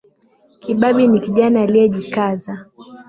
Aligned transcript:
Kibabi 0.61 1.07
ni 1.07 1.19
kijana 1.19 1.61
aliyejikaza 1.61 2.53